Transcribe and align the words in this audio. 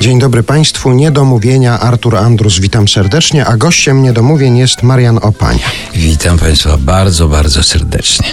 Dzień 0.00 0.18
dobry 0.18 0.42
Państwu. 0.42 0.92
Niedomówienia 0.92 1.80
Artur 1.80 2.16
Andrus, 2.16 2.58
witam 2.58 2.88
serdecznie, 2.88 3.46
a 3.46 3.56
gościem 3.56 4.02
niedomówień 4.02 4.56
jest 4.56 4.82
Marian 4.82 5.18
Opania. 5.22 5.70
Witam 5.94 6.38
Państwa 6.38 6.76
bardzo, 6.76 7.28
bardzo 7.28 7.62
serdecznie. 7.62 8.28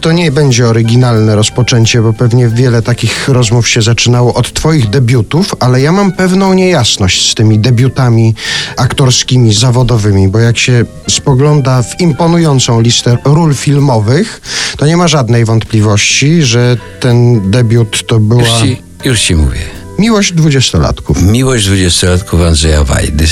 To 0.00 0.12
nie 0.12 0.32
będzie 0.32 0.66
oryginalne 0.66 1.36
rozpoczęcie, 1.36 2.02
bo 2.02 2.12
pewnie 2.12 2.48
wiele 2.48 2.82
takich 2.82 3.28
rozmów 3.28 3.68
się 3.68 3.82
zaczynało 3.82 4.34
od 4.34 4.52
Twoich 4.52 4.90
debiutów, 4.90 5.54
ale 5.60 5.80
ja 5.80 5.92
mam 5.92 6.12
pewną 6.12 6.54
niejasność 6.54 7.30
z 7.30 7.34
tymi 7.34 7.58
debiutami 7.58 8.34
aktorskimi, 8.76 9.54
zawodowymi, 9.54 10.28
bo 10.28 10.38
jak 10.38 10.58
się 10.58 10.84
spogląda 11.08 11.82
w 11.82 12.00
imponującą 12.00 12.80
listę 12.80 13.18
ról 13.24 13.54
filmowych, 13.54 14.40
to 14.76 14.86
nie 14.86 14.96
ma 14.96 15.08
żadnej 15.08 15.44
wątpliwości, 15.44 16.42
że 16.42 16.76
ten 17.00 17.50
debiut 17.50 18.06
to 18.06 18.18
była. 18.18 18.42
Już 18.42 18.60
ci, 18.60 18.82
już 19.04 19.20
ci 19.20 19.34
mówię. 19.34 19.75
Miłość 19.98 20.32
dwudziestolatków. 20.32 21.22
Miłość 21.22 21.66
dwudziestolatków 21.66 22.42
Andrzeja 22.42 22.84
Wajdy 22.84 23.26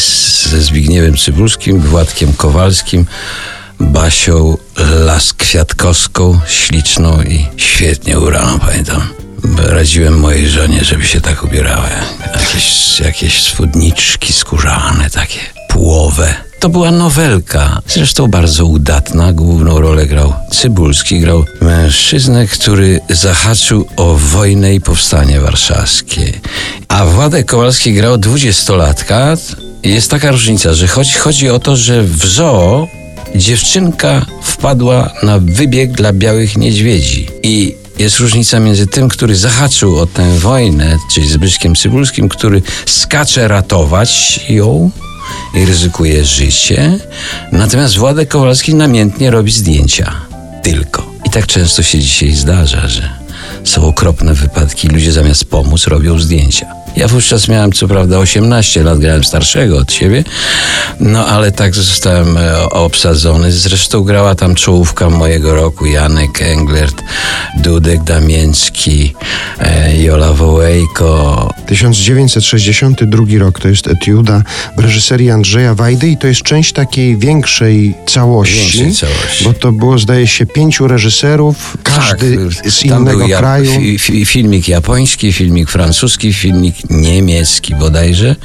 ze 0.51 0.61
Zbigniewem 0.61 1.17
Cybulskim, 1.17 1.81
Władkiem 1.81 2.33
Kowalskim, 2.33 3.07
Basią 3.81 4.57
Las-Kwiatkowską, 4.77 6.41
śliczną 6.47 7.23
i 7.23 7.47
świetnie 7.57 8.19
ubraną, 8.19 8.59
pamiętam. 8.59 9.01
Radziłem 9.57 10.19
mojej 10.19 10.49
żonie, 10.49 10.85
żeby 10.85 11.07
się 11.07 11.21
tak 11.21 11.45
ubierała. 11.45 11.89
Jakieś, 12.35 13.01
jakieś 13.01 13.43
spódniczki 13.43 14.33
skórzane, 14.33 15.11
takie 15.11 15.39
płowe. 15.69 16.35
To 16.65 16.69
była 16.69 16.91
nowelka, 16.91 17.83
zresztą 17.89 18.27
bardzo 18.27 18.67
udatna. 18.67 19.33
Główną 19.33 19.81
rolę 19.81 20.07
grał 20.07 20.33
Cybulski, 20.51 21.21
grał 21.21 21.45
mężczyznę, 21.61 22.47
który 22.47 23.01
zahaczył 23.11 23.87
o 23.97 24.15
wojnę 24.15 24.75
i 24.75 24.81
powstanie 24.81 25.41
warszawskie. 25.41 26.33
A 26.89 27.07
Władek 27.07 27.47
Kowalski 27.47 27.95
grał 27.95 28.19
dwudziestolatka. 28.19 29.37
Jest 29.83 30.11
taka 30.11 30.31
różnica, 30.31 30.75
że 30.75 30.89
chodzi, 30.89 31.13
chodzi 31.13 31.49
o 31.51 31.59
to, 31.59 31.77
że 31.77 32.03
w 32.03 32.27
zoo 32.27 32.89
dziewczynka 33.35 34.27
wpadła 34.43 35.11
na 35.23 35.39
wybieg 35.39 35.93
dla 35.93 36.13
białych 36.13 36.57
niedźwiedzi. 36.57 37.29
I 37.43 37.75
jest 37.99 38.19
różnica 38.19 38.61
między 38.61 38.87
tym, 38.87 39.09
który 39.09 39.37
zahaczył 39.37 39.99
o 39.99 40.07
tę 40.07 40.39
wojnę, 40.39 40.99
czyli 41.13 41.29
Zbyszkiem 41.29 41.75
Cybulskim, 41.75 42.29
który 42.29 42.63
skacze 42.87 43.49
ratować 43.49 44.41
ją 44.49 44.91
i 45.55 45.65
ryzykuje 45.65 46.25
życie, 46.25 46.99
natomiast 47.53 47.97
Władek 47.97 48.29
Kowalski 48.29 48.75
namiętnie 48.75 49.31
robi 49.31 49.53
zdjęcia. 49.53 50.13
Tylko. 50.63 51.15
I 51.27 51.31
tak 51.31 51.47
często 51.47 51.83
się 51.83 51.99
dzisiaj 51.99 52.33
zdarza, 52.33 52.89
że 52.89 53.11
są 53.65 53.87
okropne 53.87 54.35
wypadki, 54.35 54.89
ludzie 54.89 55.13
zamiast 55.13 55.45
pomóc 55.45 55.87
robią 55.87 56.19
zdjęcia. 56.19 56.84
Ja 56.97 57.09
wówczas 57.09 57.49
miałem 57.49 57.73
co 57.73 57.89
prawda 57.89 58.19
18 58.19 58.83
lat, 58.83 58.99
grałem 58.99 59.25
starszego 59.25 59.79
od 59.79 59.93
siebie, 59.93 60.25
no 61.01 61.27
ale 61.27 61.53
tak 61.53 61.75
zostałem 61.75 62.37
e, 62.37 62.71
obsadzony. 62.71 63.53
Zresztą 63.53 64.03
grała 64.05 64.35
tam 64.35 64.55
czołówka 64.55 65.11
mojego 65.11 65.55
roku, 65.55 65.87
Janek 65.87 66.43
Englert, 66.43 67.03
Dudek 67.63 68.03
Damięcki, 68.05 69.15
e, 69.61 70.03
Jola 70.03 70.33
Wołejko, 70.33 71.51
1962 71.67 73.25
rok 73.39 73.61
to 73.61 73.69
jest 73.69 73.87
etiuda 73.89 74.43
w 74.77 74.81
reżyserii 74.81 75.31
Andrzeja 75.31 75.75
Wajdy 75.75 76.09
i 76.09 76.17
to 76.17 76.27
jest 76.27 76.43
część 76.43 76.73
takiej 76.73 77.17
większej 77.19 77.95
całości. 78.07 78.79
Większej 78.79 79.09
całości. 79.09 79.45
Bo 79.45 79.53
to 79.53 79.73
było, 79.73 79.99
zdaje 79.99 80.27
się, 80.27 80.47
pięciu 80.47 80.89
reżyserów, 80.89 81.77
każdy 81.83 82.37
Tak, 82.63 82.73
z 82.73 82.85
innego 82.85 83.29
kraju. 83.29 83.71
fi- 83.99 84.27
filmik 84.27 84.69
japoński, 84.69 85.33
filmik 85.33 85.71
francuski, 85.71 86.33
filmik 86.33 86.75
niemiecki 86.91 87.75
bodajże 87.75 88.37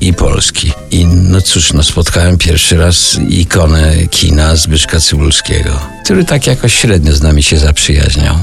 i 0.00 0.14
polski. 0.14 0.72
I 0.90 1.06
no 1.06 1.40
cóż, 1.40 1.72
no 1.72 1.82
spotkałem 1.82 2.38
pierwszy 2.38 2.76
raz 2.76 3.16
ikonę 3.28 3.92
kina 4.10 4.56
Zbyszka 4.56 5.00
Cybulskiego, 5.00 5.80
który 6.04 6.24
tak 6.24 6.46
jakoś 6.46 6.74
średnio 6.74 7.12
z 7.12 7.22
nami 7.22 7.42
się 7.42 7.58
zaprzyjaźniał. 7.58 8.34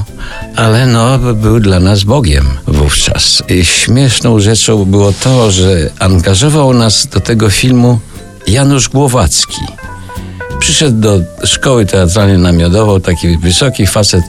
Ale 0.56 0.86
no, 0.86 1.18
był 1.18 1.60
dla 1.60 1.80
nas 1.80 2.04
Bogiem 2.04 2.46
wówczas. 2.66 3.42
I 3.48 3.64
śmieszną 3.64 4.40
rzeczą 4.40 4.84
było 4.84 5.12
to, 5.12 5.50
że 5.50 5.90
angażował 5.98 6.74
nas 6.74 7.06
do 7.06 7.20
tego 7.20 7.50
filmu 7.50 8.00
Janusz 8.46 8.88
Głowacki. 8.88 9.60
Przyszedł 10.60 11.00
do 11.00 11.20
szkoły 11.44 11.86
teatralnej 11.86 12.38
na 12.38 12.52
Miodową, 12.52 13.00
taki 13.00 13.38
wysoki 13.38 13.86
facet, 13.86 14.24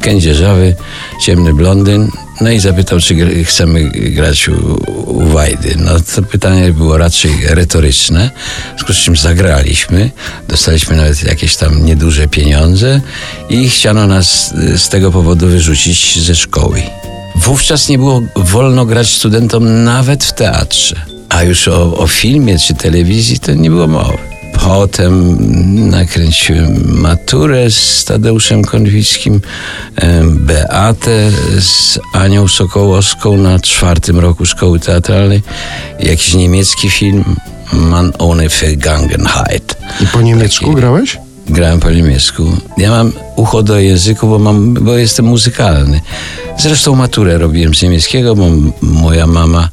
kędzierzawy, 0.00 0.76
ciemny 1.22 1.54
blondyn, 1.54 2.10
no 2.40 2.50
i 2.50 2.58
zapytał, 2.58 3.00
czy 3.00 3.44
chcemy 3.44 3.90
grać 3.90 4.48
u, 4.48 4.82
u 5.06 5.28
Wajdy. 5.28 5.74
No 5.78 5.90
to 6.14 6.22
pytanie 6.22 6.72
było 6.72 6.98
raczej 6.98 7.32
retoryczne, 7.48 8.30
w 8.66 8.78
związku 8.78 8.92
z 8.92 8.96
czym 8.96 9.16
zagraliśmy, 9.16 10.10
dostaliśmy 10.48 10.96
nawet 10.96 11.22
jakieś 11.22 11.56
tam 11.56 11.84
nieduże 11.84 12.28
pieniądze 12.28 13.00
i 13.48 13.68
chciano 13.68 14.06
nas 14.06 14.54
z 14.76 14.88
tego 14.88 15.10
powodu 15.10 15.46
wyrzucić 15.46 16.22
ze 16.22 16.34
szkoły. 16.34 16.82
Wówczas 17.36 17.88
nie 17.88 17.98
było 17.98 18.22
wolno 18.36 18.86
grać 18.86 19.08
studentom 19.14 19.84
nawet 19.84 20.24
w 20.24 20.32
teatrze, 20.32 20.96
a 21.28 21.42
już 21.42 21.68
o, 21.68 21.96
o 21.96 22.06
filmie 22.06 22.58
czy 22.58 22.74
telewizji 22.74 23.38
to 23.38 23.54
nie 23.54 23.70
było 23.70 23.86
mowy. 23.86 24.39
Potem 24.52 25.36
nakręciłem 25.90 27.00
maturę 27.00 27.70
z 27.70 28.04
Tadeuszem 28.04 28.64
Konwickim, 28.64 29.40
Beatę 30.24 31.30
z 31.60 31.98
Anią 32.14 32.48
Sokołowską 32.48 33.36
na 33.36 33.58
czwartym 33.58 34.18
roku 34.18 34.46
szkoły 34.46 34.80
teatralnej, 34.80 35.42
jakiś 36.00 36.34
niemiecki 36.34 36.90
film 36.90 37.24
Man 37.72 38.12
ohne 38.18 38.48
Vergangenheit. 38.48 39.76
I 40.00 40.06
po 40.06 40.22
niemiecku 40.22 40.64
Taki- 40.64 40.76
grałeś? 40.76 41.18
Grałem 41.48 41.80
po 41.80 41.90
niemiecku. 41.90 42.56
Ja 42.78 42.90
mam 42.90 43.12
ucho 43.36 43.62
do 43.62 43.78
języku, 43.80 44.26
bo, 44.26 44.38
mam, 44.38 44.74
bo 44.74 44.96
jestem 44.98 45.24
muzykalny. 45.26 46.00
Zresztą 46.58 46.94
maturę 46.94 47.38
robiłem 47.38 47.74
z 47.74 47.82
niemieckiego, 47.82 48.34
bo 48.36 48.46
moja 48.82 49.26
mama, 49.26 49.68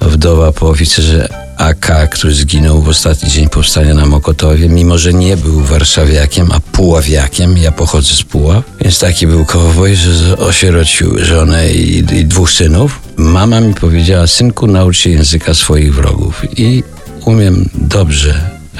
wdowa 0.00 0.52
po 0.52 0.68
oficerze 0.68 1.28
AK, 1.62 2.10
który 2.10 2.34
zginął 2.34 2.82
w 2.82 2.88
ostatni 2.88 3.30
dzień 3.30 3.48
powstania 3.48 3.94
na 3.94 4.06
Mokotowie, 4.06 4.68
mimo 4.68 4.98
że 4.98 5.12
nie 5.12 5.36
był 5.36 5.60
warszawiakiem, 5.60 6.52
a 6.52 6.60
puławiakiem, 6.60 7.58
ja 7.58 7.72
pochodzę 7.72 8.14
z 8.14 8.22
Puław, 8.22 8.64
więc 8.80 8.98
taki 8.98 9.26
był 9.26 9.44
kowboj, 9.44 9.96
że 9.96 10.38
osierocił 10.38 11.24
żonę 11.24 11.72
i, 11.72 11.98
i 11.98 12.24
dwóch 12.24 12.50
synów. 12.50 13.00
Mama 13.16 13.60
mi 13.60 13.74
powiedziała, 13.74 14.26
synku, 14.26 14.66
naucz 14.66 14.96
się 14.96 15.10
języka 15.10 15.54
swoich 15.54 15.94
wrogów. 15.94 16.42
I 16.56 16.82
umiem 17.24 17.68
dobrze 17.74 18.34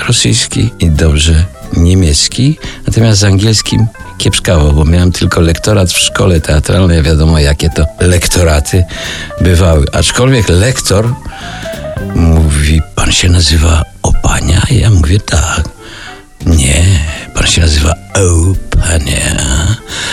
rosyjski 0.06 0.71
i 0.81 0.91
dobrze 0.91 1.44
niemiecki, 1.76 2.59
natomiast 2.87 3.21
z 3.21 3.25
angielskim 3.25 3.87
kiepskało, 4.19 4.72
bo 4.72 4.84
miałem 4.84 5.12
tylko 5.12 5.41
lektorat 5.41 5.92
w 5.92 5.98
szkole 5.98 6.41
teatralnej, 6.41 7.03
wiadomo 7.03 7.38
jakie 7.38 7.71
to 7.71 7.87
lektoraty 8.00 8.84
bywały. 9.41 9.87
Aczkolwiek 9.92 10.48
lektor 10.48 11.15
pan 13.12 13.18
się 13.18 13.28
nazywa 13.28 13.82
Opania? 14.02 14.62
Ja 14.70 14.90
mówię 14.90 15.20
tak. 15.20 15.68
Nie, 16.46 16.84
pan 17.34 17.46
się 17.46 17.60
nazywa 17.60 17.94
Opania, 18.14 19.36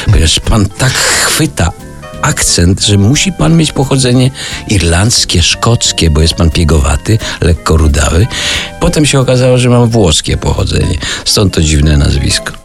ponieważ 0.06 0.40
pan 0.40 0.66
tak 0.66 0.94
chwyta 0.94 1.72
akcent, 2.22 2.82
że 2.82 2.98
musi 2.98 3.32
pan 3.32 3.58
mieć 3.58 3.72
pochodzenie 3.72 4.32
irlandzkie, 4.68 5.44
szkockie, 5.44 6.10
bo 6.10 6.22
jest 6.22 6.34
pan 6.34 6.50
piegowaty, 6.50 7.18
lekko 7.42 7.78
rudawy. 7.78 8.28
Potem 8.80 9.06
się 9.06 9.20
okazało, 9.20 9.58
że 9.58 9.70
mam 9.70 9.90
włoskie 9.90 10.38
pochodzenie. 10.38 10.98
Stąd 11.26 11.54
to 11.54 11.62
dziwne 11.62 11.98
nazwisko. 11.98 12.59